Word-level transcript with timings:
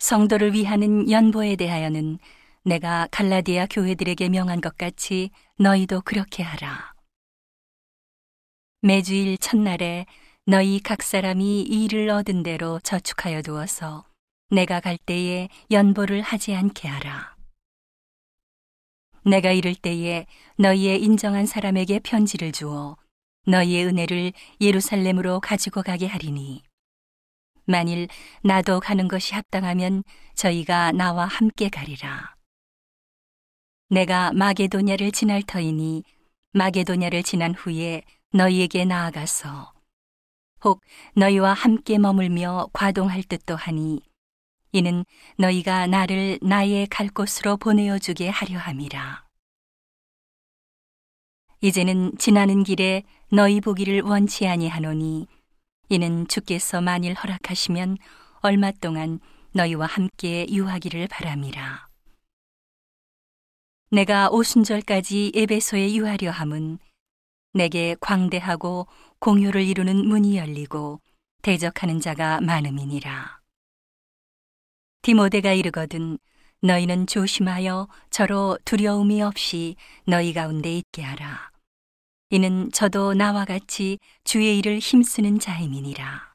성도를 0.00 0.54
위하는 0.54 1.10
연보에 1.10 1.56
대하여는 1.56 2.18
내가 2.64 3.06
갈라디아 3.10 3.66
교회들에게 3.66 4.30
명한 4.30 4.60
것 4.60 4.76
같이 4.76 5.30
너희도 5.58 6.00
그렇게 6.00 6.42
하라. 6.42 6.94
매주일 8.80 9.36
첫날에 9.36 10.06
너희 10.46 10.80
각 10.80 11.02
사람이 11.02 11.62
일을 11.62 12.08
얻은 12.08 12.42
대로 12.42 12.80
저축하여 12.80 13.42
두어서 13.42 14.06
내가 14.50 14.80
갈 14.80 14.96
때에 14.96 15.48
연보를 15.70 16.22
하지 16.22 16.54
않게 16.54 16.88
하라. 16.88 17.36
내가 19.26 19.52
이를 19.52 19.74
때에 19.74 20.26
너희의 20.56 21.02
인정한 21.02 21.44
사람에게 21.44 21.98
편지를 22.00 22.52
주어 22.52 22.96
너희의 23.46 23.84
은혜를 23.84 24.32
예루살렘으로 24.62 25.40
가지고 25.40 25.82
가게 25.82 26.06
하리니 26.06 26.62
만일 27.70 28.08
나도 28.42 28.80
가는 28.80 29.06
것이 29.08 29.34
합당하면 29.34 30.02
저희가 30.34 30.92
나와 30.92 31.26
함께 31.26 31.68
가리라. 31.68 32.34
내가 33.88 34.32
마게도냐를 34.32 35.12
지날 35.12 35.42
터이니 35.42 36.02
마게도냐를 36.52 37.22
지난 37.22 37.54
후에 37.54 38.02
너희에게 38.32 38.84
나아가서 38.84 39.72
혹 40.64 40.82
너희와 41.16 41.54
함께 41.54 41.98
머물며 41.98 42.68
과동할 42.72 43.22
듯도 43.22 43.56
하니 43.56 44.02
이는 44.72 45.04
너희가 45.38 45.86
나를 45.86 46.38
나의 46.42 46.86
갈 46.88 47.08
곳으로 47.08 47.56
보내어 47.56 47.98
주게 47.98 48.28
하려 48.28 48.58
함이라. 48.58 49.26
이제는 51.62 52.16
지나는 52.18 52.62
길에 52.62 53.02
너희 53.30 53.60
보기를 53.60 54.02
원치 54.02 54.46
아니하노니 54.46 55.26
이는 55.92 56.24
주께서 56.28 56.80
만일 56.80 57.14
허락하시면 57.14 57.98
얼마 58.42 58.70
동안 58.70 59.18
너희와 59.52 59.86
함께 59.86 60.46
유하기를 60.48 61.08
바람이라. 61.08 61.88
내가 63.90 64.30
오순절까지 64.30 65.32
에베소에 65.34 65.94
유하려 65.94 66.30
함은 66.30 66.78
내게 67.54 67.96
광대하고 68.00 68.86
공효를 69.18 69.64
이루는 69.64 70.06
문이 70.06 70.36
열리고 70.36 71.00
대적하는 71.42 71.98
자가 71.98 72.40
많음이니라. 72.40 73.40
디모데가 75.02 75.54
이르거든 75.54 76.18
너희는 76.62 77.08
조심하여 77.08 77.88
저로 78.10 78.56
두려움이 78.64 79.22
없이 79.22 79.74
너희 80.06 80.32
가운데 80.32 80.72
있게 80.72 81.02
하라. 81.02 81.50
이는 82.32 82.70
저도 82.70 83.14
나와 83.14 83.44
같이 83.44 83.98
주의 84.22 84.56
일을 84.58 84.78
힘쓰는 84.78 85.40
자임이니라. 85.40 86.32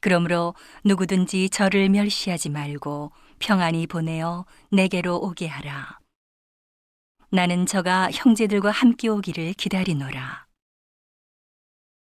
그러므로 0.00 0.54
누구든지 0.82 1.50
저를 1.50 1.90
멸시하지 1.90 2.48
말고 2.48 3.12
평안히 3.38 3.86
보내어 3.86 4.46
내게로 4.70 5.18
오게 5.18 5.46
하라. 5.46 5.98
나는 7.28 7.66
저가 7.66 8.10
형제들과 8.10 8.70
함께 8.70 9.08
오기를 9.08 9.52
기다리노라. 9.52 10.46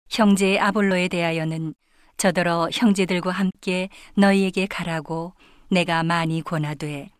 형제 0.08 0.60
아볼로에 0.60 1.08
대하여는 1.08 1.74
저더러 2.18 2.68
형제들과 2.72 3.32
함께 3.32 3.88
너희에게 4.14 4.66
가라고 4.66 5.34
내가 5.70 6.04
많이 6.04 6.40
권하되 6.40 7.10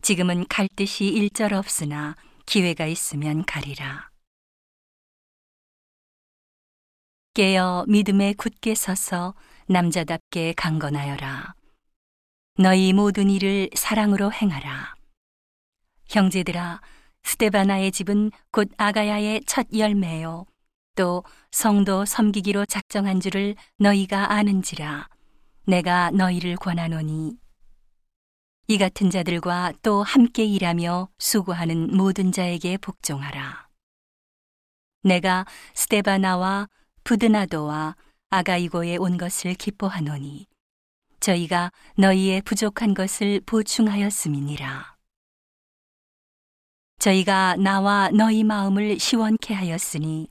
지금은 0.00 0.46
갈 0.48 0.66
뜻이 0.76 1.08
일절 1.08 1.52
없으나 1.52 2.16
기회가 2.46 2.86
있으면 2.86 3.44
가리라. 3.44 4.09
깨어 7.40 7.86
믿음에 7.88 8.34
굳게 8.34 8.74
서서 8.74 9.32
남자답게 9.66 10.52
강건하여라. 10.58 11.54
너희 12.58 12.92
모든 12.92 13.30
일을 13.30 13.70
사랑으로 13.74 14.30
행하라. 14.30 14.94
형제들아, 16.10 16.82
스테바나의 17.22 17.92
집은 17.92 18.30
곧 18.52 18.68
아가야의 18.76 19.44
첫 19.46 19.68
열매요. 19.74 20.44
또 20.96 21.24
성도 21.50 22.04
섬기기로 22.04 22.66
작정한 22.66 23.20
줄을 23.20 23.54
너희가 23.78 24.34
아는지라. 24.34 25.08
내가 25.64 26.10
너희를 26.10 26.56
권하노니. 26.56 27.38
이 28.68 28.76
같은 28.76 29.08
자들과 29.08 29.72
또 29.80 30.02
함께 30.02 30.44
일하며 30.44 31.08
수고하는 31.16 31.96
모든 31.96 32.32
자에게 32.32 32.76
복종하라. 32.76 33.66
내가 35.02 35.46
스테바나와 35.72 36.68
부드나도와 37.04 37.96
아가이고에 38.30 38.96
온 38.96 39.16
것을 39.16 39.54
기뻐하노니 39.54 40.46
저희가 41.20 41.70
너희의 41.96 42.42
부족한 42.42 42.94
것을 42.94 43.40
보충하였음이니라. 43.44 44.96
저희가 46.98 47.56
나와 47.56 48.10
너희 48.10 48.44
마음을 48.44 48.98
시원케 48.98 49.54
하였으니 49.54 50.28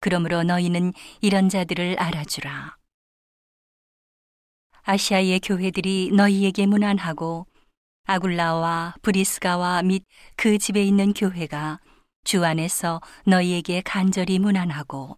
그러므로 0.00 0.42
너희는 0.42 0.92
이런 1.20 1.48
자들을 1.48 1.98
알아주라. 1.98 2.76
아시아의 4.82 5.40
교회들이 5.40 6.10
너희에게 6.12 6.66
무난하고 6.66 7.46
아굴라와 8.04 8.94
브리스가와 9.02 9.82
및 9.82 10.04
그 10.36 10.58
집에 10.58 10.82
있는 10.82 11.12
교회가 11.12 11.80
주 12.24 12.44
안에서 12.44 13.00
너희에게 13.24 13.82
간절히 13.82 14.38
무난하고 14.38 15.16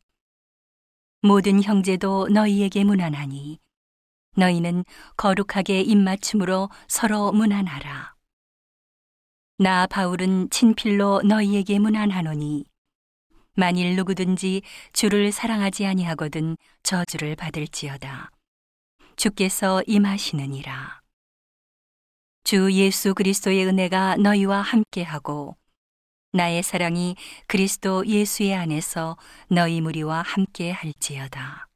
모든 1.25 1.63
형제도 1.63 2.27
너희에게 2.27 2.83
무난하니 2.83 3.61
너희는 4.37 4.85
거룩하게 5.17 5.81
입맞춤으로 5.83 6.69
서로 6.89 7.31
무난하라. 7.31 8.17
나 9.59 9.87
바울은 9.87 10.51
친필로 10.51 11.23
너희에게 11.23 11.79
무난하노니 11.79 12.65
만일 13.55 13.95
누구든지 13.95 14.63
주를 14.93 15.31
사랑하지 15.31 15.87
아니하거든 15.87 16.57
저주를 16.83 17.37
받을지어다. 17.37 18.31
주께서 19.15 19.81
임하시느니라. 19.87 21.03
주 22.43 22.73
예수 22.73 23.15
그리스도의 23.15 23.65
은혜가 23.67 24.17
너희와 24.17 24.61
함께하고 24.61 25.57
나의 26.33 26.63
사랑이 26.63 27.17
그리스도 27.47 28.07
예수의 28.07 28.55
안에서 28.55 29.17
너희 29.49 29.81
무리와 29.81 30.23
함께 30.23 30.71
할지어다. 30.71 31.72